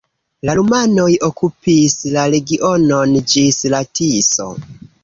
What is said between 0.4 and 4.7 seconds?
La rumanoj okupis la regionon ĝis la Tiso.